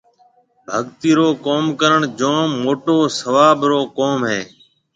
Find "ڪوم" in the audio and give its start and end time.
1.45-1.65, 3.97-4.19